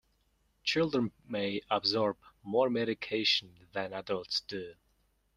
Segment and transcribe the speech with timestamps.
[0.63, 4.73] Children may absorb more medication than adults do.